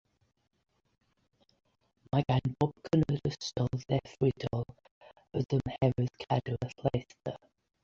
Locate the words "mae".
2.15-2.25